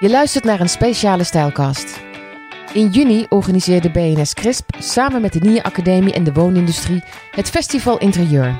[0.00, 2.00] Je luistert naar een speciale stijlkast.
[2.72, 7.98] In juni organiseerde BNS Crisp samen met de NIE Academie en de woonindustrie het Festival
[7.98, 8.56] Interieur.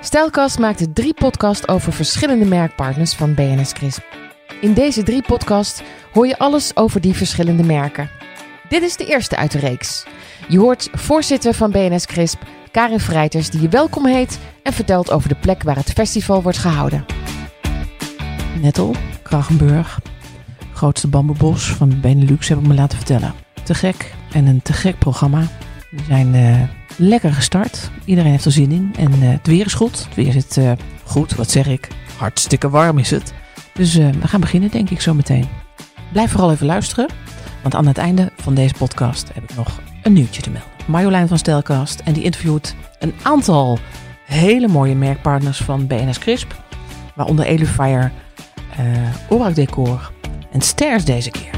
[0.00, 4.02] Stijlkast maakte drie podcasts over verschillende merkpartners van BNS Crisp.
[4.60, 8.10] In deze drie podcasts hoor je alles over die verschillende merken.
[8.68, 10.04] Dit is de eerste uit de reeks.
[10.48, 15.28] Je hoort voorzitter van BNS Crisp, Karin Vrijters, die je welkom heet en vertelt over
[15.28, 17.04] de plek waar het festival wordt gehouden.
[18.60, 19.98] Nettel, Krachenburg,
[20.76, 23.34] grootste bamboebos van Benelux, heb ik me laten vertellen.
[23.62, 25.42] Te gek en een te gek programma.
[25.90, 26.62] We zijn eh,
[26.96, 27.90] lekker gestart.
[28.04, 28.94] Iedereen heeft er zin in.
[28.98, 30.04] En eh, het weer is goed.
[30.04, 30.72] Het weer zit eh,
[31.04, 31.88] goed, wat zeg ik.
[32.16, 33.32] Hartstikke warm is het.
[33.74, 35.48] Dus we gaan beginnen, denk ik, zo meteen.
[36.12, 37.08] Blijf vooral even luisteren.
[37.62, 40.70] Want aan het einde van deze podcast heb ik nog een nieuwtje te melden.
[40.86, 42.00] Marjolein van Stelkast.
[42.00, 43.78] En die interviewt een aantal
[44.24, 46.54] hele mooie merkpartners van BNS Crisp.
[47.14, 48.10] Waaronder Elufire,
[49.30, 50.10] uh, Decor
[50.56, 51.50] en Stairs deze keer.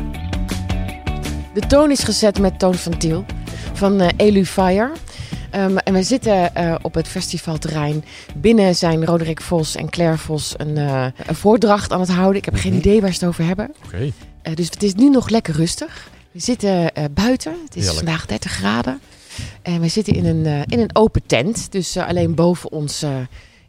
[1.55, 3.25] De toon is gezet met Toon van Tiel
[3.73, 4.93] van uh, Elu Fire.
[5.55, 8.05] Um, en we zitten uh, op het festivalterrein.
[8.37, 12.37] Binnen zijn Roderick Vos en Claire Vos een, uh, een voordracht aan het houden.
[12.37, 13.75] Ik heb geen idee waar ze het over hebben.
[13.87, 14.13] Okay.
[14.43, 16.11] Uh, dus het is nu nog lekker rustig.
[16.31, 17.53] We zitten buiten.
[17.53, 18.05] Het is Heerlijk.
[18.05, 19.01] vandaag 30 graden.
[19.63, 21.73] En we zitten in een, in een open tent.
[21.73, 23.05] Dus alleen boven ons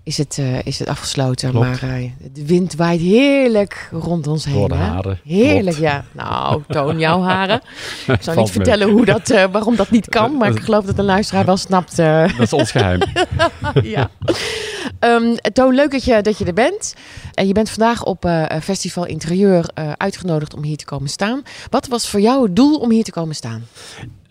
[0.10, 1.50] is het, uh, is het afgesloten.
[1.50, 1.66] Klopt.
[1.66, 4.68] Maar uh, de wind waait heerlijk rond ons heen.
[4.68, 5.20] De haren.
[5.24, 5.78] Heerlijk, Klopt.
[5.78, 6.06] ja.
[6.12, 7.62] Nou, toon jouw haren.
[8.08, 10.38] Ik Valt niet vertellen hoe dat, uh, waarom dat niet kan.
[10.38, 11.96] Maar ik geloof dat de luisteraar wel snapt.
[11.98, 13.02] Dat is ons geheim.
[13.84, 14.10] ja.
[15.00, 16.94] Um, toon, leuk dat je, dat je er bent.
[17.34, 18.30] En je bent vandaag op
[18.62, 21.42] Festival Interieur uitgenodigd om hier te komen staan.
[21.70, 23.68] Wat was voor jou het doel om hier te komen staan?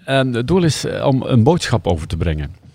[0.08, 2.67] Um, het doel is om een boodschap over te brengen.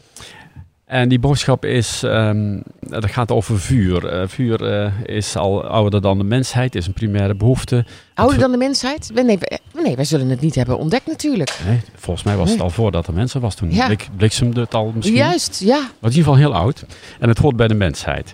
[0.94, 4.14] En die boodschap is, um, dat gaat over vuur.
[4.14, 7.86] Uh, vuur uh, is al ouder dan de mensheid, is een primaire behoefte.
[8.14, 9.12] Ouder dan de mensheid?
[9.14, 9.40] Nee,
[9.84, 11.60] nee, wij zullen het niet hebben ontdekt natuurlijk.
[11.68, 12.54] Nee, volgens mij was Nee.
[12.54, 13.74] het al voordat er mensen was toen.
[13.74, 13.86] Ja.
[13.86, 15.18] Blik, bliksemde het al misschien.
[15.18, 15.78] Juist, ja.
[15.78, 16.86] Maar in ieder geval heel oud.
[17.20, 18.34] En het hoort bij de mensheid.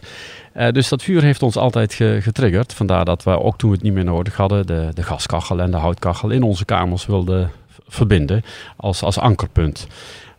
[0.55, 2.73] Uh, dus dat vuur heeft ons altijd ge getriggerd.
[2.73, 5.71] Vandaar dat we ook toen we het niet meer nodig hadden, de, de gaskachel en
[5.71, 7.51] de houtkachel in onze kamers wilden
[7.87, 8.43] verbinden
[8.77, 9.87] als, als ankerpunt.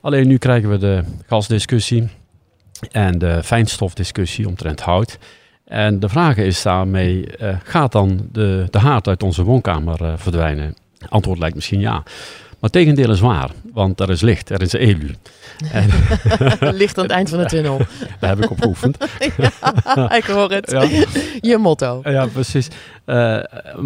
[0.00, 2.08] Alleen nu krijgen we de gasdiscussie
[2.90, 5.18] en de fijnstofdiscussie omtrent hout.
[5.64, 10.12] En de vraag is daarmee, uh, gaat dan de, de haard uit onze woonkamer uh,
[10.16, 10.74] verdwijnen?
[11.08, 12.02] Antwoord lijkt misschien ja.
[12.60, 15.14] Maar tegendeel is waar, want er is licht, er is elu.
[15.72, 15.88] En
[16.82, 17.78] licht aan het eind van de tunnel.
[18.20, 18.96] Daar heb ik op geoefend.
[19.94, 20.70] ja, ik hoor het.
[20.70, 20.82] Ja.
[21.40, 22.00] Je motto.
[22.04, 22.68] Ja, precies.
[23.06, 23.38] Uh,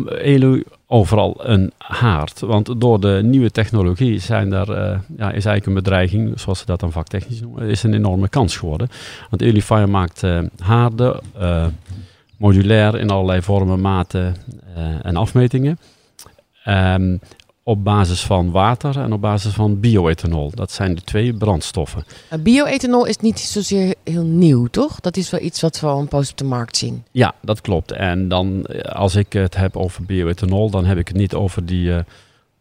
[0.07, 2.41] elu overal een haard.
[2.41, 6.67] Want door de nieuwe technologie zijn er, uh, ja, is eigenlijk een bedreiging, zoals ze
[6.67, 8.89] dat dan vaktechnisch noemen, is een enorme kans geworden.
[9.31, 11.21] Want Elifire maakt uh, haarden,
[12.37, 14.37] modulair in allerlei vormen, maten
[15.03, 15.79] en afmetingen.
[16.69, 17.21] Um,
[17.67, 20.51] op basis van water en op basis van bioethanol.
[20.55, 22.05] Dat zijn de twee brandstoffen.
[22.41, 25.01] Bioethanol is niet zozeer heel nieuw, toch?
[25.01, 27.05] Dat is wel iets wat we al een poos op de markt zien.
[27.11, 27.93] Ja, dat klopt.
[27.93, 31.89] En dan, als ik het heb over bioethanol, dan heb ik het niet over die
[31.89, 31.99] uh,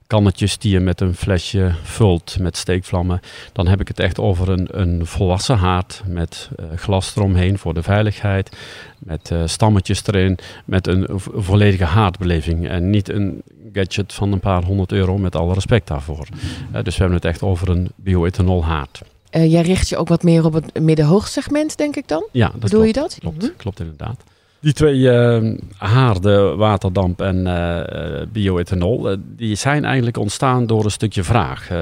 [0.07, 3.19] kannetjes die je met een flesje vult met steekvlammen.
[3.51, 7.73] Dan heb ik het echt over een, een volwassen haard met uh, glas eromheen voor
[7.73, 8.57] de veiligheid.
[8.99, 12.67] Met uh, stammetjes erin, met een volledige haardbeleving.
[12.67, 13.41] En niet een
[13.73, 16.27] gadget van een paar honderd euro, met alle respect daarvoor.
[16.73, 19.01] Uh, dus we hebben het echt over een bioethanol haard.
[19.29, 22.27] Jij richt je ook wat meer op het midden-hoogsegment, denk ik dan?
[22.31, 22.95] Ja, dat Bedoel klopt.
[22.95, 23.17] je dat?
[23.19, 23.55] Klopt, mm -hmm.
[23.57, 24.23] klopt inderdaad.
[24.63, 30.91] Die twee uh, haarden, waterdamp en uh, bioethanol, uh, die zijn eigenlijk ontstaan door een
[30.91, 31.71] stukje vraag.
[31.71, 31.77] Uh,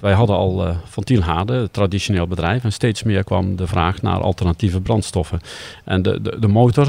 [0.00, 4.20] wij hadden al van Tielhaarden, het traditioneel bedrijf, en steeds meer kwam de vraag naar
[4.20, 5.40] alternatieve brandstoffen.
[5.84, 6.86] En de, de, de motor,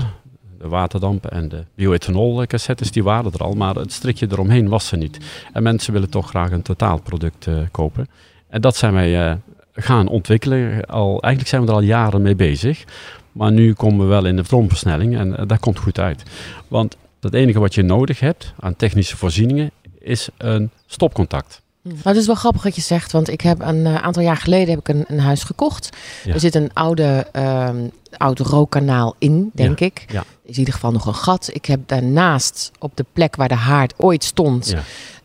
[0.59, 4.91] de waterdamp en de bioethanol cassettes, die waren er al, maar het strikje eromheen was
[4.91, 5.17] er niet.
[5.53, 8.07] En mensen willen toch graag een totaalproduct kopen.
[8.49, 9.37] En dat zijn wij
[9.73, 10.85] gaan ontwikkelen.
[10.85, 12.83] Al, eigenlijk zijn we er al jaren mee bezig.
[13.31, 16.23] Maar nu komen we wel in de stroomversnelling en uh, dat komt goed uit.
[16.67, 21.61] Want het enige wat je nodig hebt aan technische voorzieningen is een stopcontact.
[21.81, 24.37] Nou, dat is wel grappig wat je zegt, want ik heb een uh, aantal jaar
[24.37, 25.89] geleden heb ik een, een huis gekocht.
[26.23, 26.33] Ja.
[26.33, 27.69] Er zit een oude, uh,
[28.17, 29.85] oud rookkanaal in, denk ja.
[29.85, 30.05] ik.
[30.07, 30.19] Ja.
[30.19, 31.49] Er is in ieder geval nog een gat.
[31.53, 34.75] Ik heb daarnaast op de plek waar de haard ooit stond.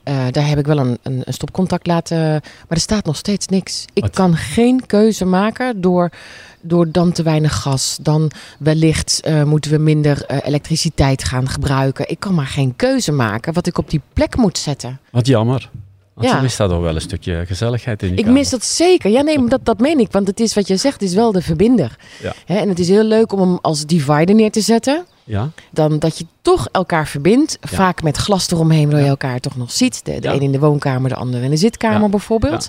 [0.05, 2.19] Uh, daar heb ik wel een, een, een, stopcontact laten.
[2.19, 3.85] Maar er staat nog steeds niks.
[3.93, 4.15] Ik Wat?
[4.15, 6.11] kan geen keuze maken door,
[6.61, 7.99] door dan te weinig gas.
[8.03, 12.11] Dan wellicht uh, moeten we minder uh, elektriciteit gaan gebruiken.
[12.11, 14.99] Ik kan maar geen keuze maken wat ik op die plek moet zetten.
[15.11, 15.71] Wat jammer.
[16.15, 16.41] Want Ja.
[16.41, 18.33] mist daar toch wel een stukje gezelligheid in Ik kamer.
[18.33, 19.11] mis dat zeker.
[19.11, 20.13] Ja, nee, dat, dat meen ik.
[20.13, 21.97] Want het is wat je zegt, het is wel de verbinder.
[22.23, 22.33] Ja.
[22.47, 25.05] Hè, en het is heel leuk om hem als divider neer te zetten.
[25.27, 27.59] Ja, Dan dat je toch elkaar verbindt.
[27.61, 27.69] Ja.
[27.77, 28.99] Vaak met glas eromheen, Ja.
[28.99, 30.05] je elkaar toch nog ziet.
[30.05, 32.09] De, de een in de woonkamer, de ander in de zitkamer Ja.
[32.09, 32.69] bijvoorbeeld.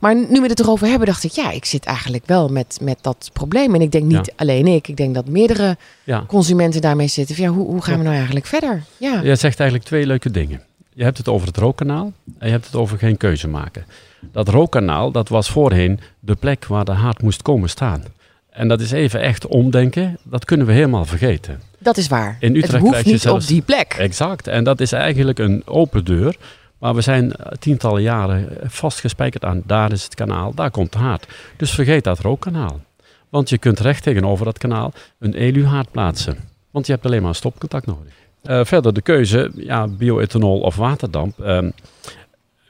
[0.00, 2.98] Maar nu we het erover hebben, dacht ik, ja, ik zit eigenlijk wel met, met
[3.00, 3.74] dat probleem.
[3.74, 4.32] En ik denk niet Ja.
[4.36, 4.88] alleen ik.
[4.88, 6.24] Ik denk dat meerdere ja.
[6.26, 7.36] consumenten daarmee zitten.
[7.36, 8.82] Van, ja, hoe, hoe gaan we nou eigenlijk verder?
[8.96, 9.20] Ja.
[9.22, 10.62] Je zegt eigenlijk twee leuke dingen.
[10.98, 13.84] Je hebt het over het rookkanaal en je hebt het over geen keuze maken.
[14.32, 18.02] Dat rookkanaal, dat was voorheen de plek waar de haard moest komen staan.
[18.50, 21.60] En dat is even echt omdenken, dat kunnen we helemaal vergeten.
[21.78, 22.36] Dat is waar.
[22.40, 23.94] In Utrecht het hoeft krijg je niet zelfs- op die plek.
[23.98, 26.36] Exact, en dat is eigenlijk een open deur.
[26.78, 30.98] Maar we zijn eh, tientallen jaren vastgespijkerd aan, daar is het kanaal, daar komt de
[30.98, 31.26] haard.
[31.56, 32.80] Dus vergeet dat rookkanaal.
[33.28, 36.36] Want je kunt recht tegenover dat kanaal een ELU-haard plaatsen.
[36.70, 38.12] Want je hebt alleen maar een stopcontact nodig.
[38.42, 41.40] Eh, verder de keuze, ja, bioethanol of waterdamp.
[41.40, 41.70] Ehm,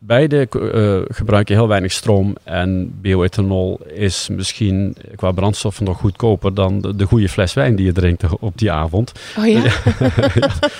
[0.00, 6.80] beide eh, gebruiken heel weinig stroom en bioethanol is misschien qua brandstoffen nog goedkoper dan
[6.80, 9.12] de, de goede fles wijn die je drinkt op die avond.
[9.38, 9.62] Oh ja?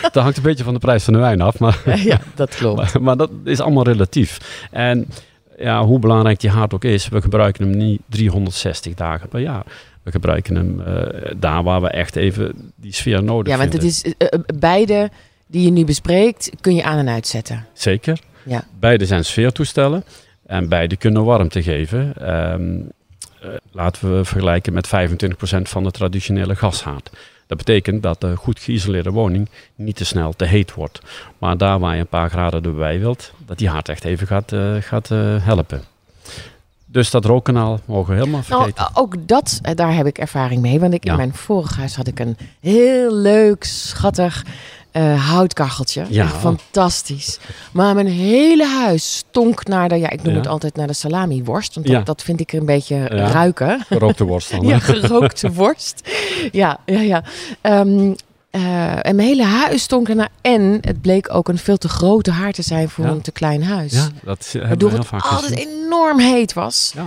[0.01, 2.77] Dat hangt een beetje van de prijs van de wijn af, maar ja, dat klopt.
[2.77, 4.67] maar, maar dat is allemaal relatief.
[4.71, 5.09] En
[5.59, 9.65] ja, hoe belangrijk die haard ook is, we gebruiken hem niet 360 dagen per jaar.
[10.09, 13.83] We gebruiken hem eh, daar waar we echt even die sfeer nodig Ja, want het
[13.83, 15.11] is eh, eh, beide
[15.47, 17.67] die je nu bespreekt, kun je aan en uitzetten.
[17.73, 18.21] Zeker.
[18.43, 18.65] Ja.
[18.79, 20.05] Beide zijn sfeertoestellen
[20.47, 22.13] en beide kunnen warmte geven.
[22.17, 22.81] Ehm,
[23.41, 27.11] eh, laten we vergelijken met 25% van de traditionele gashaard.
[27.47, 31.01] Dat betekent dat de goed geïsoleerde woning niet te snel te heet wordt.
[31.39, 34.53] Maar daar waar je een paar graden erbij wilt, dat die haard echt even gaat,
[34.85, 35.09] gaat
[35.43, 35.83] helpen.
[36.91, 38.91] Dus dat rookkanaal mogen we helemaal Nou, vergeten.
[38.97, 40.81] ook dat, eh, daar heb ik ervaring mee.
[40.81, 44.45] Want ik, in mijn vorig huis had ik een heel leuk, schattig
[44.91, 46.05] eh, houtkacheltje.
[46.09, 46.25] Ja.
[46.25, 47.39] Echt fantastisch.
[47.73, 50.39] Maar mijn hele huis stonk naar de, ja, ik noem Ja.
[50.39, 51.75] het altijd naar de salami-worst.
[51.75, 52.03] Want dat, Ja.
[52.03, 53.81] dat vind ik een beetje ruiken.
[53.87, 54.67] Gerookte worst dan.
[54.67, 56.09] Ja, gerookte worst.
[56.53, 57.23] Ja, ja, ja.
[57.61, 58.15] Ehm,
[58.51, 60.29] eh, en mijn hele huis stonk ernaar.
[60.41, 63.11] En het bleek ook een veel te grote haard te zijn voor Ja.
[63.11, 63.93] een te klein huis.
[63.93, 65.69] Ja, dat waardoor het vaak altijd gezien.
[65.85, 66.93] enorm heet was.
[66.95, 67.05] Ja.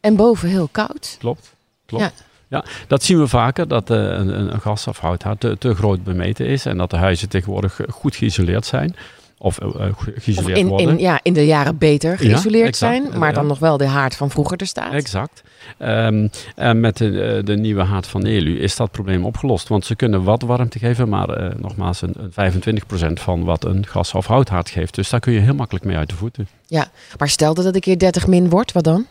[0.00, 1.16] En boven heel koud.
[1.18, 1.52] Klopt.
[1.86, 2.04] Klopt.
[2.04, 2.12] Ja.
[2.48, 2.64] Ja.
[2.86, 6.46] dat zien we vaker, dat eh, een, een- gas- of houthaard te, te groot bemeten
[6.46, 6.66] is.
[6.66, 8.96] En dat de huizen tegenwoordig eh, goed geïsoleerd zijn.
[9.38, 10.88] Of eh, eh, Of geïsoleerd in, worden.
[10.88, 13.02] in, ja, in de jaren beter geïsoleerd exact.
[13.06, 13.18] zijn.
[13.18, 13.48] Maar dan Ja.
[13.48, 14.92] nog wel de haard van vroeger er staat.
[14.92, 15.42] Exact.
[15.78, 19.68] Ehm, en met de, eh, de nieuwe haard van Elu is dat probleem opgelost.
[19.68, 24.14] Want ze kunnen wat warmte geven, maar nogmaals een, een 25% van wat een gas-
[24.14, 24.94] of houthaard geeft.
[24.94, 26.48] Dus daar kun je heel makkelijk mee uit de voeten.
[27.18, 29.06] Maar stel dat het een keer 30 min wordt, wat dan?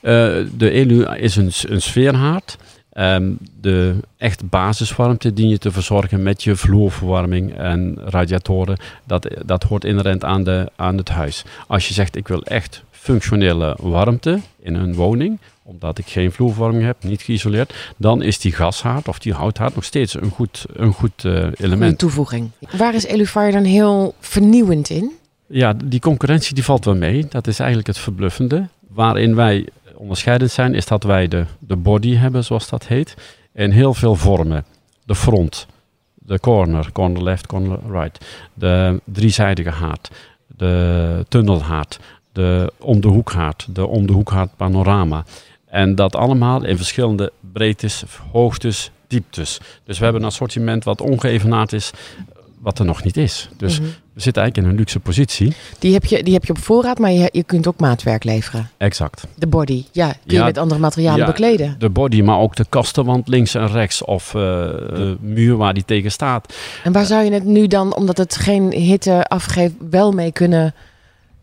[0.00, 2.56] De Elu is een, een sfeerhaard.
[3.00, 8.78] Ehm, de echt basiswarmte dien je te verzorgen met je vloerverwarming en radiatoren.
[9.04, 11.44] Dat, dat hoort inherent aan, de, aan het huis.
[11.66, 16.84] Als je zegt ik wil echt functionele warmte in een woning, omdat ik geen vloerverwarming
[16.84, 20.92] heb, niet geïsoleerd, dan is die gashaard of die houthaard nog steeds een goed, een
[20.92, 21.98] goed eh, Een element.
[21.98, 22.50] toevoeging.
[22.76, 25.12] Waar is Elufire dan heel vernieuwend in?
[25.46, 27.26] Ja, die concurrentie die valt wel mee.
[27.28, 28.68] Dat is eigenlijk het verbluffende.
[28.88, 29.66] Waarin wij
[30.00, 33.14] onderscheidend zijn, is dat wij de, de body hebben, zoals dat heet.
[33.54, 34.64] In heel veel vormen.
[35.04, 35.66] De front,
[36.14, 38.24] de corner, corner left, corner right.
[38.54, 40.10] De driezijdige haard,
[40.46, 41.98] de tunnelhaard,
[42.32, 45.24] de om de hoekhaard, de om de hoekhaard panorama.
[45.66, 49.60] En dat allemaal in verschillende breedtes, hoogtes, dieptes.
[49.84, 51.90] Dus we hebben een assortiment wat ongeëvenaard is,
[52.60, 53.48] wat er nog niet is.
[53.56, 53.88] Dus Mhm.
[54.14, 55.52] we zitten eigenlijk in een luxe positie.
[55.78, 58.70] die, heb je, die heb je op voorraad, maar je, je kunt ook maatwerk leveren.
[58.76, 59.26] Exact.
[59.36, 60.06] De body, ja.
[60.08, 61.74] Kun je Ja, met andere materialen ja, bekleden.
[61.78, 64.04] De body, maar ook de kastenwand links en rechts.
[64.04, 66.54] Of eh, de muur waar die tegen staat.
[66.84, 70.74] En waar zou je het nu dan, omdat het geen hitte afgeeft, wel mee kunnen...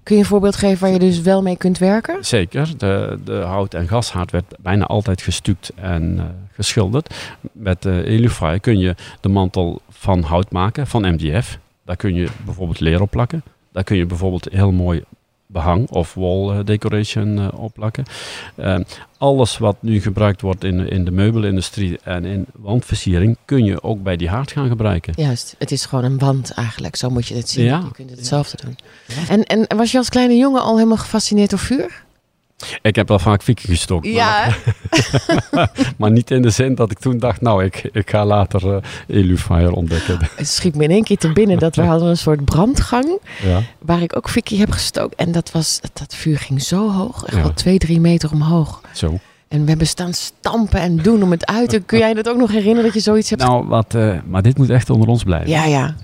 [0.08, 2.26] Kun je een voorbeeld geven waar je dus wel mee kunt werken?
[2.26, 2.78] Zeker.
[2.78, 7.16] De, de hout- en gashaard werd bijna altijd gestuukt en eh, geschilderd.
[7.52, 11.60] Met de Elufire kun je de mantel van hout maken, van MDF.
[11.86, 13.44] Daar kun je bijvoorbeeld leer op plakken.
[13.72, 15.04] Daar kun je bijvoorbeeld heel mooi
[15.48, 18.06] behang of wall eh, decoration eh, opplakken.
[18.56, 18.80] Eh,
[19.18, 24.04] alles wat nu gebruikt wordt in, in de meubelindustrie en in wandversiering, kun je ook
[24.04, 25.14] bij die haard gaan gebruiken.
[25.16, 26.96] Juist, het is gewoon een wand eigenlijk.
[26.96, 27.66] Zo moet je het zien.
[27.66, 27.78] Ja.
[27.78, 28.78] Je kunt het hetzelfde doen.
[29.28, 32.06] En, en was je als kleine jongen al helemaal gefascineerd door vuur?
[32.82, 34.14] Ik heb wel vaak fikken gestoken.
[34.14, 34.58] Maar,
[35.98, 38.82] maar niet in de zin dat ik toen dacht, nou, ik, ik ga later eh
[39.08, 40.20] Elufire ontdekken.
[40.36, 43.62] het schiet me in één keer te binnen dat we hadden een soort brandgang ja.
[43.80, 45.18] waar ik ook fikkie heb gestoken.
[45.18, 47.42] En dat, was, dat vuur ging zo hoog, echt Ja.
[47.42, 48.82] wel twee, drie meter omhoog.
[48.94, 49.20] Zo.
[49.48, 51.80] En we hebben staan stampen en doen om het uit te...
[51.80, 53.42] Kun jij dat ook nog herinneren dat je zoiets hebt?
[53.42, 55.50] Nou, wat, eh, maar dit moet echt onder ons blijven.
[55.50, 55.96] ja, ja.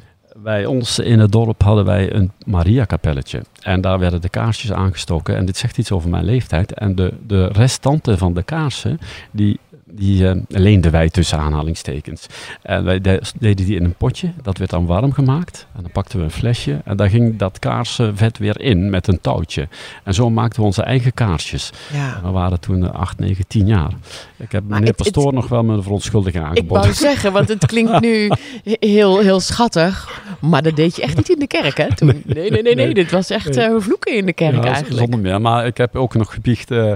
[0.44, 3.42] Bij ons in het dorp hadden wij een Maria-kapelletje.
[3.62, 5.36] En daar werden de kaarsjes aangestoken.
[5.36, 6.74] En dit zegt iets over mijn leeftijd.
[6.74, 9.00] En de, de restanten van de kaarsen,
[9.32, 9.60] die
[9.96, 12.26] die uh, leenden wij tussen aanhalingstekens.
[12.62, 15.68] En wij de, deden die in een potje, dat werd dan warm gemaakt.
[15.76, 19.22] En dan pakten we een flesje en daar ging dat kaarsvet weer in met een
[19.22, 19.68] touwtje.
[20.04, 21.72] En zo maakten we onze eigen kaarsjes.
[21.94, 22.20] Ja.
[22.24, 23.92] we waren toen 8, 9, 10 jaar.
[24.38, 26.78] Ik heb maar meneer het, Pastoor het, nog wel mijn verontschuldiging aangeboden.
[26.78, 28.32] Ik wou zeggen, want het klinkt nu
[28.80, 30.22] heel, heel schattig.
[30.40, 31.96] Maar dat deed je echt niet in de kerk, hè?
[31.96, 32.12] Toen.
[32.26, 32.94] Nee, nee, nee, nee.
[32.94, 35.00] Dit was echt uh, vloeken in de kerk ja, eigenlijk.
[35.00, 35.42] Zonder meer.
[35.42, 36.72] Maar ik heb ook nog gebiecht.
[36.72, 36.78] Uh,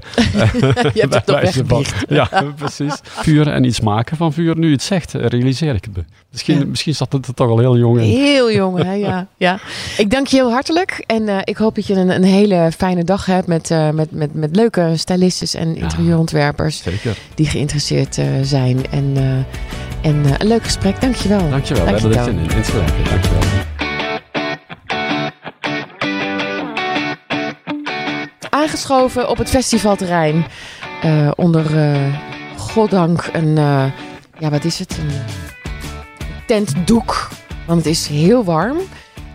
[0.93, 2.05] je hebt het toch weggebiecht.
[2.09, 2.86] Ja, precies.
[3.03, 4.57] Vuur en iets maken van vuur.
[4.57, 6.05] Nu het zegt, realiseer ik het.
[6.31, 8.03] Misschien, misschien zat het er toch al heel jong in.
[8.03, 8.93] Heel jong, hè?
[8.93, 9.59] Ja, ja.
[9.97, 11.03] Ik dank je heel hartelijk.
[11.05, 14.11] En uh, ik hoop dat je een, een, hele fijne dag hebt met, uh, met,
[14.11, 16.81] met, met leuke stylistes en interieurontwerpers.
[16.83, 17.17] Zeker.
[17.35, 18.85] Die geïnteresseerd uh, zijn.
[18.91, 19.13] En,
[20.01, 21.01] en een leuk gesprek.
[21.01, 21.49] Dank je wel.
[21.49, 21.85] Dank je wel.
[21.85, 22.39] We hebben er in.
[22.39, 22.91] Insgelijks.
[23.09, 23.65] Dank je wel.
[28.49, 30.45] Aangeschoven op het festivalterrein.
[31.35, 31.65] onder
[32.77, 33.85] goddank een, uh,
[34.39, 35.11] ja wat is het, een
[36.47, 37.29] tentdoek.
[37.65, 38.77] Want het is heel warm.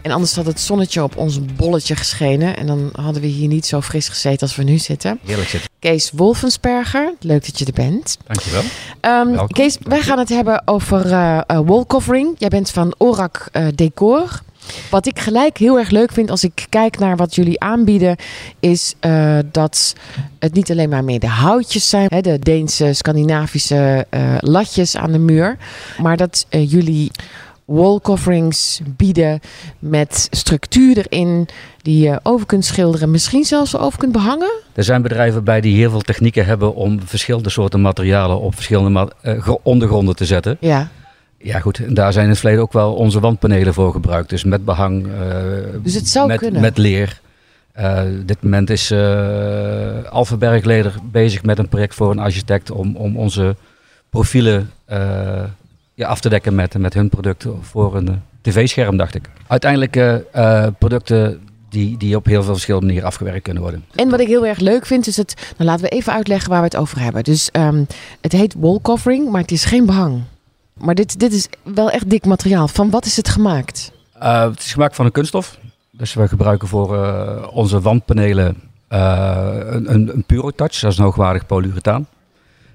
[0.03, 2.57] En anders had het zonnetje op ons bolletje geschenen.
[2.57, 5.19] En dan hadden we hier niet zo fris gezeten als we nu zitten.
[5.25, 5.71] Heerlijk zitten.
[5.79, 8.19] Kees Wolfensperger, leuk dat je er bent.
[8.27, 8.63] Dankjewel.
[9.01, 12.35] Um, Kees, wij gaan het hebben over uh, uh, wallcovering.
[12.39, 14.41] Jij bent van Orak Decor.
[14.91, 18.17] Wat ik gelijk heel erg leuk vind als ik kijk naar wat jullie aanbieden,
[18.61, 19.95] is uh, dat
[20.39, 25.13] het niet alleen maar meer de houtjes zijn, hè, de Deense, Scandinavische uh, latjes aan
[25.13, 25.57] de muur,
[25.99, 27.11] maar dat uh, jullie
[27.65, 29.41] wall coverings bieden
[29.79, 31.49] met structuur erin
[31.83, 34.53] die je over kunt schilderen, misschien zelfs over kunt behangen?
[34.73, 39.13] Er zijn bedrijven bij die heel veel technieken hebben om verschillende soorten materialen op verschillende
[39.63, 40.57] ondergronden te zetten.
[40.61, 40.91] Ja.
[41.43, 41.79] Ja, goed.
[41.79, 44.31] En daar zijn in het verleden ook wel onze wandpanelen voor gebruikt.
[44.31, 45.07] Dus met behang.
[45.07, 45.13] Uh,
[45.83, 46.61] dus het zou met, kunnen.
[46.61, 47.21] Met leer.
[47.81, 52.97] Uh, dit moment is uh, Alpha Bergleder bezig met een project voor een architect om,
[52.97, 53.57] om onze
[54.11, 54.71] profielen
[55.95, 59.31] ja, af te dekken met, met hun producten voor een tv-scherm, dacht ik.
[59.47, 60.23] Uiteindelijk
[60.79, 63.85] producten die, die op heel veel verschillende manieren afgewerkt kunnen worden.
[63.95, 65.35] En wat ik heel erg leuk vind, is het.
[65.57, 67.25] Nou, laten we even uitleggen waar we het over hebben.
[67.25, 67.87] Dus um,
[68.21, 70.23] het heet wall covering, maar het is geen behang.
[70.83, 72.69] Maar dit, dit is wel echt dik materiaal.
[72.69, 73.93] Van wat is het gemaakt?
[74.23, 75.59] Uh, het is gemaakt van een kunststof.
[75.91, 78.57] Dus we gebruiken voor uh, onze wandpanelen
[78.93, 82.07] uh, een, een, een Purotouch, dat is een hoogwaardig polyurethaan.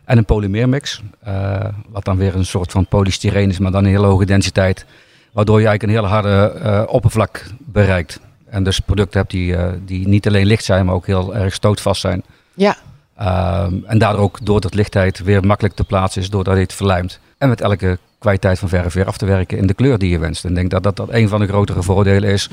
[0.05, 1.01] En een polymeermix,
[1.89, 4.85] wat dan weer een soort van polystyreen is, maar dan een hele hoge densiteit.
[5.31, 8.19] Waardoor je eigenlijk een hele harde oppervlak bereikt.
[8.49, 12.01] En dus producten hebt die, die niet alleen licht zijn, maar ook heel erg stootvast
[12.01, 12.23] zijn.
[12.53, 12.75] Ja.
[13.15, 17.19] Ehm, en daardoor ook door dat lichtheid weer makkelijk te plaatsen is, doordat het verlijmt.
[17.37, 20.19] En met elke kwaliteit van verf weer af te werken in de kleur die je
[20.19, 20.43] wenst.
[20.43, 22.49] En ik denk dat dat, dat een van de grotere voordelen is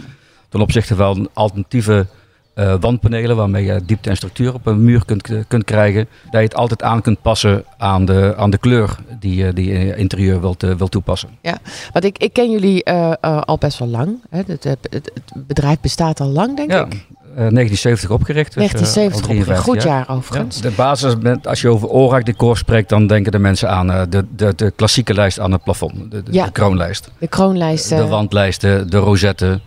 [0.48, 2.06] ten opzichte van alternatieve
[2.54, 6.08] uh, wandpanelen waarmee je diepte en structuur op een muur kunt, kunt krijgen.
[6.24, 9.72] Dat je het altijd aan kunt passen aan de, aan de kleur die je die
[9.72, 11.28] je interieur wilt, uh, wilt toepassen.
[11.40, 11.58] Ja,
[11.92, 14.20] want ik, ik ken jullie uh, al best wel lang.
[14.30, 14.42] Hè?
[14.46, 16.84] Het, het, het, bedrijf bestaat al lang, denk ja.
[16.84, 17.06] ik.
[17.34, 18.54] 1970 eh, opgericht.
[18.54, 19.60] Dus, 1970 uh, opgericht.
[19.60, 20.56] Goed jaar, jaar overigens.
[20.56, 24.02] Ja, de basis, als je over ORAC decor spreekt, dan denken de mensen aan uh,
[24.08, 26.10] de, de, de klassieke lijst aan het plafond.
[26.10, 26.44] De, de, ja.
[26.44, 27.10] de kroonlijst.
[27.18, 27.88] De kroonlijst.
[27.88, 29.60] De, wandlijsten, de rosetten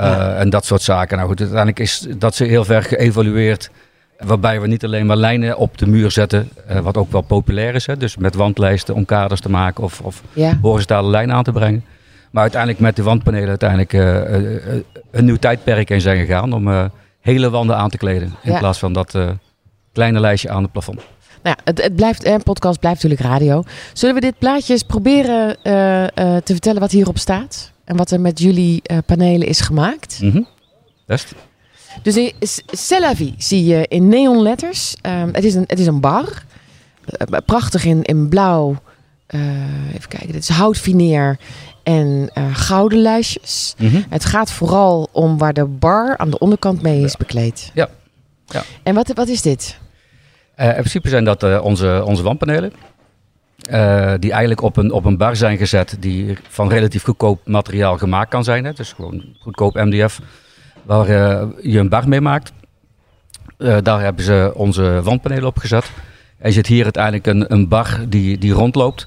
[0.00, 1.16] uh, en dat soort zaken.
[1.16, 3.70] Nou goed, uiteindelijk is dat ze heel ver geëvalueerd.
[4.18, 6.48] Waarbij we niet alleen maar lijnen op de muur zetten,
[6.82, 7.86] wat ook wel populair is.
[7.86, 10.22] Hè, dus met wandlijsten om kaders te maken of, of
[10.62, 11.84] horizontale lijnen aan te brengen.
[12.30, 13.92] Maar uiteindelijk met de wandpanelen uiteindelijk
[15.10, 16.90] een nieuw tijdperk in zijn gegaan om
[17.26, 18.34] hele wanden aan te kleden.
[18.42, 18.58] In ja.
[18.58, 19.30] plaats van dat uh,
[19.92, 20.96] kleine lijstje aan het plafond.
[21.42, 23.62] Nou ja, het, het blijft, een podcast blijft natuurlijk radio.
[23.92, 27.72] Zullen we dit plaatje eens proberen uh, uh, te vertellen wat hierop staat?
[27.84, 30.18] En wat er met jullie panelen is gemaakt?
[30.22, 30.46] Mm -hmm.
[31.06, 31.34] Best.
[32.02, 32.32] Dus in
[32.66, 34.96] Cellavi zie je in neonletters.
[35.02, 36.44] Um, het, is een, het is een bar.
[37.46, 38.76] prachtig in, in blauw.
[39.94, 41.38] even kijken, dit is houtfineer
[41.86, 43.74] en uh, gouden lijstjes.
[43.76, 43.86] Mhm.
[43.86, 44.04] Mm -hmm.
[44.08, 47.18] Het gaat vooral om waar de bar aan de onderkant mee is ja.
[47.18, 47.70] bekleed.
[47.74, 47.88] Ja.
[48.46, 48.62] ja.
[48.82, 49.78] En wat, wat is dit?
[50.56, 52.72] Uh, in principe zijn dat uh, onze, onze wandpanelen.
[54.20, 58.30] die eigenlijk op een, op een bar zijn gezet die van relatief goedkoop materiaal gemaakt
[58.30, 58.64] kan zijn.
[58.64, 58.72] Hè.
[58.72, 60.20] Dus gewoon goedkoop MDF
[60.82, 61.08] waar
[61.62, 62.52] je een bar mee maakt.
[63.58, 65.90] daar hebben ze onze wandpanelen op gezet.
[66.38, 69.06] En je ziet hier uiteindelijk een, een bar die, die rondloopt.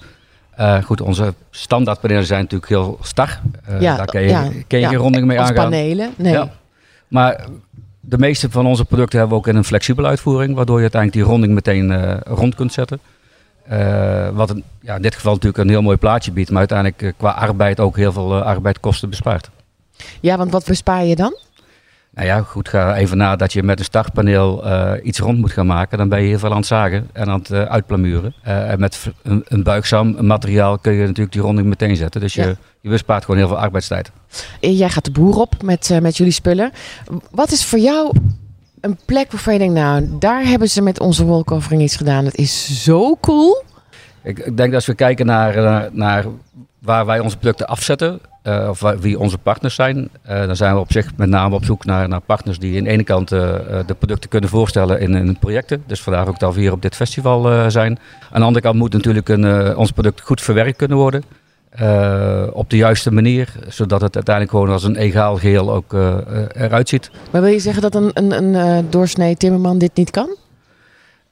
[0.59, 3.39] Uh, goed, onze standaardpanelen zijn natuurlijk heel star.
[3.69, 5.55] Uh, ja, daar kun je, ja, kun je ja, geen ronding mee aangaan.
[5.55, 6.31] panelen, nee.
[6.31, 6.51] Ja.
[7.07, 7.45] Maar
[7.99, 11.23] de meeste van onze producten hebben we ook in een flexibele uitvoering, waardoor je uiteindelijk
[11.23, 12.99] die ronding meteen uh, rond kunt zetten.
[13.69, 17.01] Eh, wat een, ja, in dit geval natuurlijk een heel mooi plaatje biedt, maar uiteindelijk
[17.01, 19.49] eh, qua arbeid ook heel veel uh, arbeidkosten bespaart.
[20.19, 21.37] Ja, want wat bespaar je dan?
[22.11, 24.63] Nou ja, goed, ga even na dat je met een startpaneel
[25.03, 25.97] iets rond moet gaan maken.
[25.97, 28.33] Dan ben je heel veel aan het zagen en aan het uitplamuren.
[28.43, 32.21] en met een, een, buigzaam materiaal kun je natuurlijk die ronding meteen zetten.
[32.21, 34.11] Dus je, je bespaart gewoon heel veel arbeidstijd.
[34.59, 36.71] Jij gaat de boer op met, met jullie spullen.
[37.31, 38.11] Wat is voor jou
[38.81, 42.25] een plek waarvan je denkt, nou, daar hebben ze met onze wallcovering iets gedaan.
[42.25, 43.63] Het is zo cool.
[44.23, 46.25] Ik, ik denk dat als we kijken naar, naar, eh, naar
[46.79, 50.79] waar wij onze producten afzetten, uh, of wie onze partners zijn, uh, dan zijn we
[50.79, 53.39] op zich met name op zoek naar, naar partners die aan de ene kant uh,
[53.85, 55.83] de producten kunnen voorstellen in, in projecten.
[55.87, 57.99] Dus vandaar ook dat we hier op dit festival zijn.
[58.31, 61.23] Aan de andere kant moet natuurlijk een, ons product goed verwerkt kunnen worden.
[62.53, 65.93] Op de juiste manier, zodat het uiteindelijk gewoon als een egaal geheel ook
[66.53, 67.11] eruit ziet.
[67.31, 70.35] Maar wil je zeggen dat een, een, een doorsnee timmerman dit niet kan?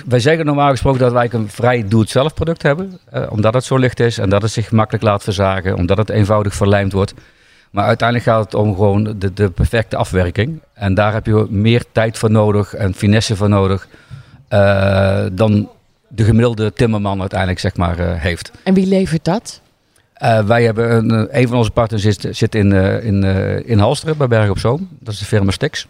[0.07, 2.99] Wij zeggen normaal gesproken dat wij een vrij doe-het-zelf product hebben,
[3.29, 6.53] omdat het zo licht is en dat het zich makkelijk laat verzagen, omdat het eenvoudig
[6.53, 7.13] verlijmd wordt.
[7.71, 10.61] Maar uiteindelijk gaat het om gewoon de, de perfecte afwerking.
[10.73, 13.87] En daar heb je meer tijd voor nodig en finesse voor nodig
[15.31, 15.69] dan
[16.07, 18.51] de gemiddelde timmerman uiteindelijk zeg maar, heeft.
[18.63, 19.61] En wie levert dat?
[20.23, 22.71] Uh, wij hebben een, eh, een van onze partners zit, zit in,
[23.03, 23.23] in,
[23.65, 24.89] in Halsteren bij Berg op Zoom.
[24.99, 25.87] Dat is de firma Stix.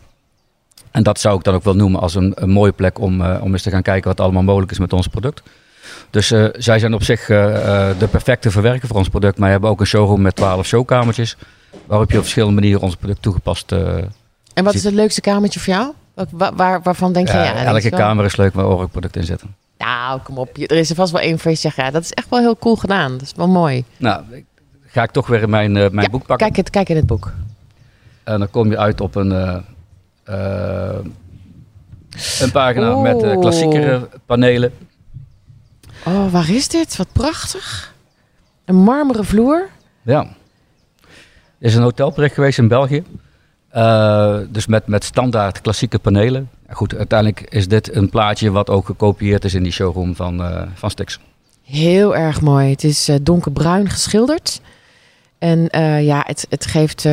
[0.98, 3.52] En dat zou ik dan ook wel noemen als een, een mooie plek om, om
[3.52, 5.42] eens te gaan kijken wat allemaal mogelijk is met ons product.
[6.10, 9.38] Dus zij zijn op zich de perfecte verwerker voor ons product.
[9.38, 11.38] Maar we hebben ook een showroom met 12 showkamertjes.
[11.86, 15.74] Waarop je op verschillende manieren ons product toegepast En wat is het leukste kamertje voor
[15.74, 15.94] jou?
[16.32, 19.24] Waar, waar, waarvan denk je, ja, ja elke kamer is leuk waar ook product in
[19.24, 19.56] zitten.
[19.78, 20.58] Nou, kom op.
[20.58, 22.58] Er is er vast wel één voor je zegt, ja, dat is echt wel heel
[22.58, 23.12] cool gedaan.
[23.12, 23.84] Dat is wel mooi.
[23.98, 24.24] Nou,
[24.86, 26.38] ga ik toch weer in mijn, mijn boek pakken.
[26.38, 27.32] Kijk, het, kijk in het boek.
[28.24, 29.64] En dan kom je uit op een,
[32.40, 34.74] een pagina met klassiekere panelen.
[36.06, 36.98] Oh, waar is dit?
[36.98, 37.94] Wat prachtig.
[38.66, 39.70] Een marmeren vloer.
[40.02, 40.28] Ja.
[41.60, 43.04] Er is een hotelproject geweest in België.
[43.76, 46.50] Uh, dus met, met standaard klassieke panelen.
[46.70, 50.62] Goed, uiteindelijk is dit een plaatje wat ook gekopieerd is in die showroom van, uh,
[50.74, 51.20] van Stix.
[51.64, 52.70] Heel erg mooi.
[52.70, 54.62] Het is uh, donkerbruin geschilderd.
[55.40, 55.70] En
[56.04, 57.04] ja, het, het geeft,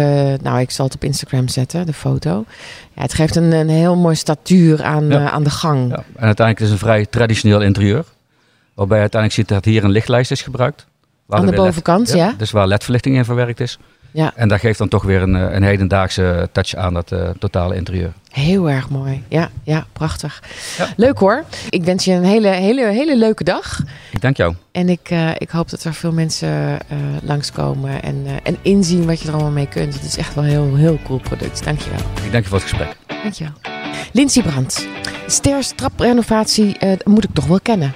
[0.43, 2.45] nou ik zal het op Instagram zetten, de foto.
[2.95, 5.31] Ja, het geeft een, een heel mooi statuur aan, ja.
[5.31, 5.91] aan de gang.
[5.91, 5.97] Ja.
[5.97, 8.05] En uiteindelijk is het een vrij traditioneel interieur.
[8.75, 10.87] Waarbij je uiteindelijk ziet dat hier een lichtlijst is gebruikt.
[11.29, 12.35] Aan de bovenkant, LED, ja.
[12.39, 13.79] Dus waar ledverlichting in verwerkt is.
[14.15, 14.33] Ja.
[14.37, 18.13] En dat geeft dan toch weer een, een hedendaagse touch aan dat uh, totale interieur.
[18.31, 19.23] Heel erg mooi.
[19.29, 20.43] Ja, ja prachtig.
[20.79, 20.89] Ja.
[20.97, 21.45] Leuk hoor.
[21.71, 23.81] Ik wens je een hele, hele, hele leuke dag.
[24.11, 24.55] Ik dank jou.
[24.73, 29.21] En ik, uh, ik hoop dat er veel mensen uh, langskomen en, en inzien wat
[29.21, 29.95] je er allemaal mee kunt.
[29.95, 31.65] Het is echt wel een heel, heel cool product.
[31.65, 32.25] Dank je wel.
[32.25, 32.97] Ik dank je voor het gesprek.
[33.07, 33.73] Dank je wel.
[34.13, 34.89] Lindsay Brandt.
[35.27, 37.95] Sters traprenovatie moet ik toch wel kennen.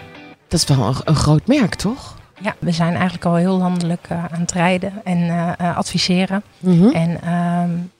[0.48, 2.17] Dat is wel een, een groot merk, toch?
[2.42, 6.42] Ja, we zijn eigenlijk al heel landelijk uh, aan het rijden en uh, uh, adviseren.
[6.58, 6.92] Mm -hmm.
[6.92, 7.90] En um,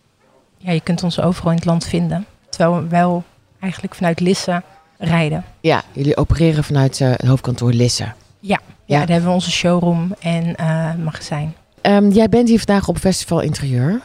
[0.56, 2.26] ja, je kunt ons overal in het land vinden.
[2.48, 3.24] Terwijl we wel
[3.60, 4.62] eigenlijk vanuit Lisse
[4.98, 5.44] rijden.
[5.60, 8.04] Ja, jullie opereren vanuit het hoofdkantoor Lisse.
[8.04, 8.98] Ja, ja, ja.
[8.98, 10.54] daar hebben we onze showroom en
[11.02, 11.54] magazijn.
[11.82, 14.00] Um, jij bent hier vandaag op Festival Interieur.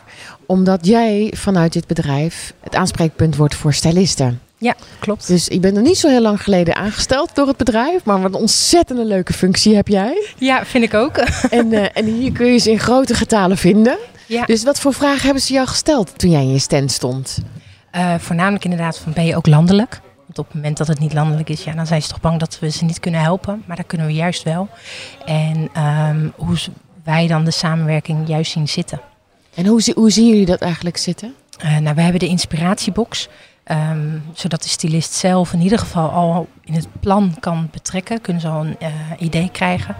[0.45, 4.39] Omdat jij vanuit dit bedrijf het aanspreekpunt wordt voor stylisten.
[4.63, 5.27] Ja, klopt.
[5.27, 8.05] Dus ik ben nog niet zo heel lang geleden aangesteld door het bedrijf.
[8.05, 10.27] Maar wat een ontzettende leuke functie heb jij.
[10.37, 11.17] Ja, vind ik ook.
[11.49, 13.97] En, uh, en hier kun je ze in grote getalen vinden.
[14.25, 14.45] Ja.
[14.45, 17.37] Dus wat voor vragen hebben ze jou gesteld toen jij in je stand stond?
[17.95, 20.01] Uh, voornamelijk inderdaad van ben je ook landelijk?
[20.25, 22.39] Want op het moment dat het niet landelijk is, ja, dan zijn ze toch bang
[22.39, 23.63] dat we ze niet kunnen helpen.
[23.65, 24.69] Maar dat kunnen we juist wel.
[25.25, 25.69] En
[26.09, 26.57] um, hoe
[27.03, 29.01] wij dan de samenwerking juist zien zitten.
[29.53, 31.33] En hoe, hoe zien jullie dat eigenlijk zitten?
[31.65, 33.29] Uh, nou, we hebben de inspiratiebox.
[33.71, 38.21] Um, zodat de stylist zelf in ieder geval al in het plan kan betrekken.
[38.21, 38.87] Kunnen ze al een uh,
[39.17, 39.95] idee krijgen.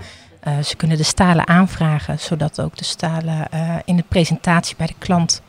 [0.47, 4.87] Uh, ze kunnen de stalen aanvragen, zodat ook de stalen uh, in de presentatie bij
[4.87, 5.41] de klant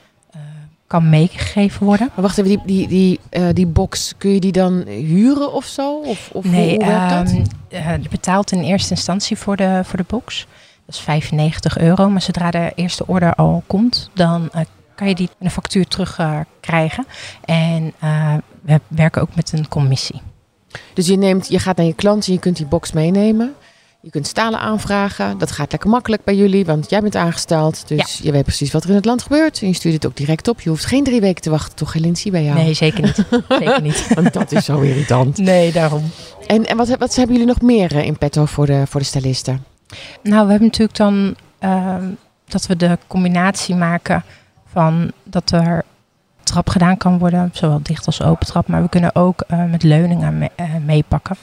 [0.87, 2.11] kan meegegeven worden.
[2.15, 6.01] Maar wacht even, die, die, die, die box, kun je die dan huren of zo?
[6.01, 7.31] Of, of nee, hoe werkt dat?
[8.03, 10.47] Je betaalt in eerste instantie voor de, voor de box.
[10.87, 12.09] Dat is 95 euro.
[12.09, 14.51] Maar zodra de eerste order al komt, dan
[14.95, 17.07] kan je die een factuur terugkrijgen.
[17.47, 20.21] Uh, en uh, we werken ook met een commissie.
[20.95, 23.55] Dus je, neemt, je gaat naar je klant en je kunt die box meenemen.
[24.01, 25.39] Je kunt stalen aanvragen.
[25.39, 27.89] Dat gaat lekker makkelijk bij jullie, want jij bent aangesteld.
[27.89, 28.25] Dus ja.
[28.25, 29.61] je weet precies wat er in het land gebeurt.
[29.61, 30.61] En je stuurt het ook direct op.
[30.61, 32.57] Je hoeft geen drie weken te wachten, toch, Lindsay, bij jou?
[32.57, 33.25] Nee, zeker niet.
[33.49, 34.07] zeker niet.
[34.15, 35.39] want dat is zo irritant.
[35.39, 36.11] Nee, daarom.
[36.47, 39.65] En, en wat, wat hebben jullie nog meer in petto voor de, voor de stylisten?
[40.23, 41.97] Nou, we hebben natuurlijk dan uh,
[42.45, 44.25] dat we de combinatie maken
[44.75, 45.85] van dat er
[46.43, 48.69] trap gedaan kan worden, zowel dicht als open trap.
[48.69, 51.37] Maar we kunnen ook uh, met leuningen me, uh, meepakken.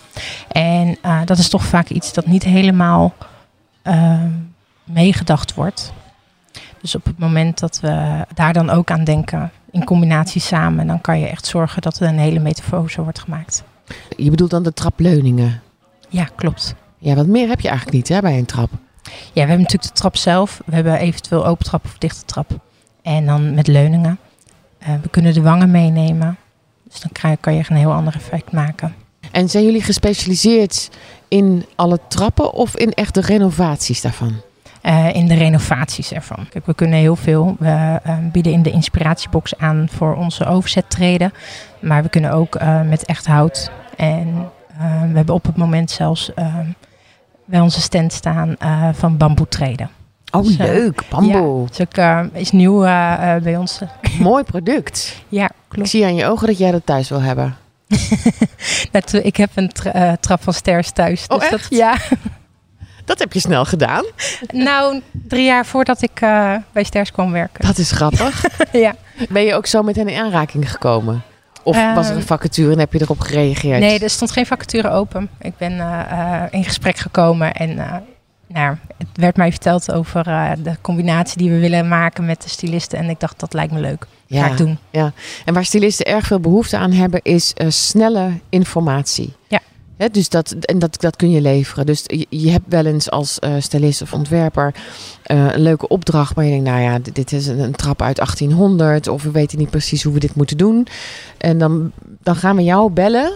[0.48, 3.14] En uh, dat is toch vaak iets dat niet helemaal
[3.82, 4.30] ehm,
[4.84, 5.94] meegedacht wordt.
[6.82, 11.02] Dus op het moment dat we daar dan ook aan denken, in combinatie samen, dan
[11.02, 13.64] kan je echt zorgen dat er een hele metamfose wordt gemaakt.
[14.18, 15.62] Je bedoelt dan de trapleuningen?
[16.10, 16.76] Ja, klopt.
[16.98, 18.70] Ja, wat meer heb je eigenlijk niet hè, bij een trap.
[19.04, 20.62] Ja, we hebben natuurlijk de trap zelf.
[20.66, 22.60] We hebben eventueel open trap of dichte trap.
[23.02, 24.20] En dan met leuningen.
[24.82, 26.38] Uh, we kunnen de wangen meenemen.
[26.84, 28.96] Dus dan kan je een heel ander effect maken.
[29.32, 30.90] En zijn jullie gespecialiseerd
[31.28, 34.42] in alle trappen of in echt de renovaties daarvan?
[34.84, 36.48] Uh, in de renovaties ervan.
[36.50, 37.56] Kijk, we kunnen heel veel.
[37.60, 41.34] We uh, bieden in de inspiratiebox aan voor onze overzettreden.
[41.80, 43.72] Maar we kunnen ook uh, met echt hout.
[43.98, 44.50] En
[45.12, 46.32] we hebben op het moment zelfs
[47.46, 48.56] bij onze stand staan
[48.94, 49.90] van bamboetreden.
[50.32, 51.04] Oh, dus, leuk.
[51.10, 51.68] Bamboe.
[51.74, 52.80] Ja, dus ook, is nieuw
[53.44, 53.80] bij ons.
[54.20, 55.16] Mooi product.
[55.30, 55.86] ja, klopt.
[55.86, 57.58] Ik zie aan je ogen dat jij dat thuis wil hebben.
[58.92, 61.26] dat, ik heb een tra trap van Sters thuis.
[61.28, 61.70] Oh, dus echt?
[61.70, 61.96] Dat, ja.
[63.06, 64.06] Dat heb je snel gedaan.
[64.54, 66.20] Nou, drie jaar voordat ik
[66.72, 67.66] bij Sters kwam werken.
[67.66, 68.46] Dat is grappig.
[68.72, 68.96] ja.
[69.30, 71.24] Ben je ook zo met hen in aanraking gekomen?
[71.64, 73.80] Of was er een vacature en heb je erop gereageerd?
[73.80, 75.30] Nee, er stond geen vacature open.
[75.40, 77.80] Ik ben uh, in gesprek gekomen en
[78.54, 80.24] nou, het werd mij verteld over
[80.64, 83.00] de combinatie die we willen maken met de stylisten.
[83.00, 84.08] En ik dacht, dat lijkt me leuk.
[84.26, 84.78] Ja, Ga ik doen.
[84.90, 85.14] Ja.
[85.46, 89.34] En waar stylisten erg veel behoefte aan hebben, is snelle informatie.
[89.48, 89.60] Ja.
[90.02, 91.86] He, dus dat, en dat, dat kun je leveren.
[91.86, 94.74] Dus je, je hebt wel eens als uh, stylist of ontwerper
[95.32, 96.36] uh, een leuke opdracht.
[96.36, 99.08] Maar je denkt, nou ja, dit, dit is een, een, trap uit 1800.
[99.08, 100.88] Of we weten niet precies hoe we dit moeten doen.
[101.38, 101.92] En dan,
[102.24, 103.32] dan gaan we jou bellen.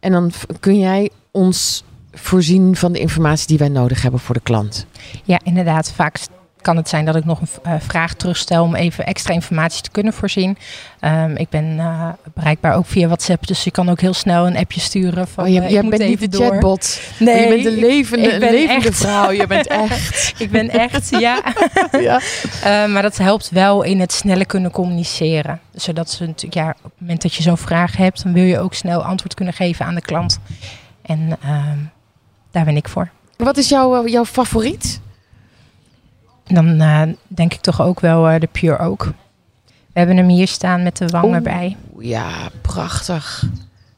[0.00, 4.40] En dan kun jij ons voorzien van de informatie die wij nodig hebben voor de
[4.40, 4.86] klant.
[5.24, 5.92] Ja, inderdaad.
[5.92, 6.18] Vaak
[6.60, 9.90] kan het zijn dat ik nog een uh, vraag terugstel om even extra informatie te
[9.90, 10.58] kunnen voorzien.
[11.00, 14.56] Um, ik ben uh, bereikbaar ook via WhatsApp, dus je kan ook heel snel een
[14.56, 15.28] appje sturen.
[15.28, 16.50] Van, oh, je, uh, ik bent niet de door.
[16.50, 17.00] chatbot.
[17.18, 18.96] Nee, je bent een levende, ik, ik ben levende echt.
[18.96, 19.30] vrouw.
[19.30, 20.34] Je bent echt.
[20.38, 21.42] ik ben echt, ja.
[22.08, 22.20] ja.
[22.86, 25.60] maar dat helpt wel in het sneller kunnen communiceren.
[25.74, 28.58] Zodat ze natuurlijk, ja, op het moment dat je zo'n vraag hebt, dan wil je
[28.58, 30.38] ook snel antwoord kunnen geven aan de klant.
[31.02, 31.78] En ehm,
[32.50, 33.10] daar ben ik voor.
[33.36, 35.00] Wat is jouw, jouw favoriet?
[36.46, 39.04] Dan uh, denk ik toch ook wel uh, de Pure Oak.
[39.66, 41.76] We hebben hem hier staan met de wang erbij.
[41.98, 43.44] Ja, prachtig.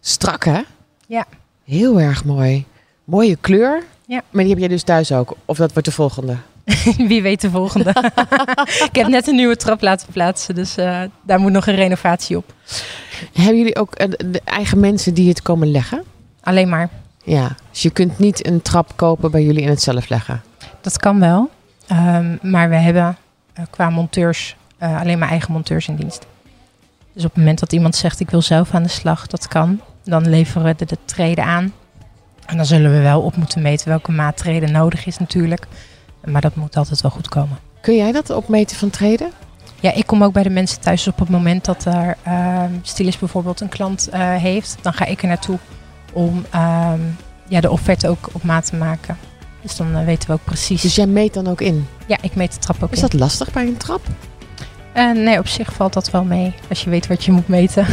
[0.00, 0.60] Strak hè?
[1.06, 1.24] Ja.
[1.64, 2.64] Heel erg mooi.
[3.04, 3.82] Mooie kleur.
[4.06, 4.22] Ja.
[4.30, 5.36] Maar die heb jij dus thuis ook?
[5.44, 6.36] Of dat wordt de volgende?
[7.08, 7.90] Wie weet de volgende.
[8.88, 12.36] ik heb net een nieuwe trap laten plaatsen, dus uh, daar moet nog een renovatie
[12.36, 12.54] op.
[13.32, 13.98] Hebben jullie ook
[14.32, 16.04] de eigen mensen die het komen leggen?
[16.40, 16.88] Alleen maar.
[17.22, 20.42] Ja, dus je kunt niet een trap kopen bij jullie en het zelf leggen?
[20.80, 21.50] Dat kan wel.
[21.90, 23.16] Um, maar we hebben
[23.58, 26.26] uh, qua monteurs uh, alleen maar eigen monteurs in dienst.
[27.12, 29.80] Dus op het moment dat iemand zegt ik wil zelf aan de slag, dat kan.
[30.04, 31.72] Dan leveren we de, de treden aan.
[32.46, 35.66] En dan zullen we wel op moeten meten welke maattreden nodig is natuurlijk.
[36.24, 37.58] Maar dat moet altijd wel goed komen.
[37.80, 39.30] Kun jij dat opmeten van treden?
[39.80, 43.18] Ja, ik kom ook bij de mensen thuis op het moment dat er uh, stylist
[43.18, 44.76] bijvoorbeeld een klant uh, heeft.
[44.82, 45.58] Dan ga ik er naartoe
[46.12, 46.92] om uh,
[47.48, 49.16] ja, de offerte ook op maat te maken.
[49.62, 50.82] Dus dan uh, weten we ook precies.
[50.82, 51.86] Dus jij meet dan ook in?
[52.06, 53.02] Ja, ik meet de trap ook Is in.
[53.02, 54.00] dat lastig bij een trap?
[54.96, 56.54] Uh, nee, op zich valt dat wel mee.
[56.68, 57.86] Als je weet wat je moet meten.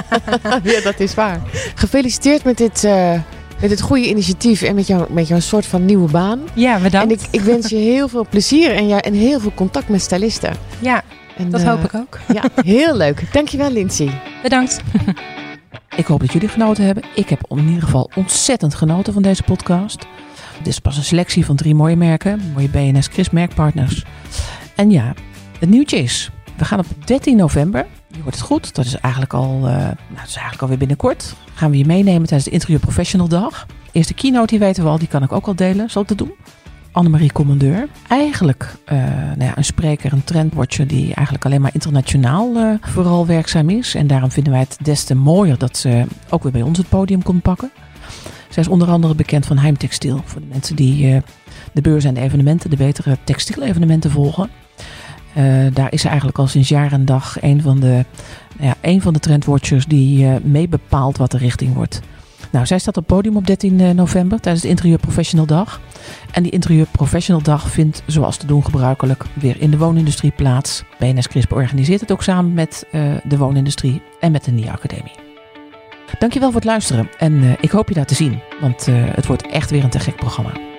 [0.62, 1.40] ja, dat is waar.
[1.74, 3.12] Gefeliciteerd met dit, uh,
[3.60, 6.40] met dit goede initiatief en met, jou, met jouw soort van nieuwe baan.
[6.54, 7.12] Ja, bedankt.
[7.12, 10.02] En ik, ik wens je heel veel plezier en, ja, en heel veel contact met
[10.02, 10.54] stylisten.
[10.78, 11.02] Ja,
[11.36, 12.18] en, dat uh, hoop ik ook.
[12.32, 13.32] ja, heel leuk.
[13.32, 14.20] Dankjewel, Lindsay.
[14.42, 14.80] Bedankt.
[15.96, 17.04] Ik hoop dat jullie genoten hebben.
[17.14, 20.06] Ik heb in ieder geval ontzettend genoten van deze podcast.
[20.58, 22.40] Dit is pas een selectie van drie mooie merken.
[22.54, 24.04] Mooie BNS Chris merkpartners.
[24.76, 25.14] En ja,
[25.58, 26.30] het nieuwtje is...
[26.56, 29.94] We gaan op 13 november, je hoort het goed, dat is eigenlijk al, uh, nou,
[30.08, 31.34] dat is eigenlijk alweer binnenkort.
[31.54, 33.66] Gaan we je meenemen tijdens de Interieur Professional Dag.
[33.92, 35.90] Eerste keynote, die weten we al, die kan ik ook al delen.
[35.90, 36.34] Zal ik dat doen?
[36.92, 37.88] Annemarie Commandeur.
[38.08, 38.98] Eigenlijk uh,
[39.36, 43.94] nou ja, een spreker, een trendwatcher die eigenlijk alleen maar internationaal uh, vooral werkzaam is.
[43.94, 46.88] En daarom vinden wij het des te mooier dat ze ook weer bij ons het
[46.88, 47.70] podium komt pakken.
[48.48, 50.20] Zij is onder andere bekend van Heimtextiel.
[50.24, 51.20] Voor de mensen die uh,
[51.72, 54.50] de beurs en de evenementen, de betere textielevenementen volgen.
[55.72, 58.04] Daar is ze eigenlijk al sinds jaar en dag een van de,
[58.60, 62.00] ja, een van de trendwatchers die mee bepaalt wat de richting wordt.
[62.52, 65.80] Nou, zij staat op podium op 13 november tijdens de Interieur Professional Dag.
[66.32, 70.84] En die Interieur Professional Dag vindt, zoals te doen gebruikelijk, weer in de woonindustrie plaats.
[70.98, 75.14] BNS Crisp organiseert het ook samen met uh, de woonindustrie en met de NIA Academie.
[76.18, 79.46] Dankjewel voor het luisteren en uh, ik hoop je daar te zien, want het wordt
[79.46, 80.71] echt weer een te gek programma.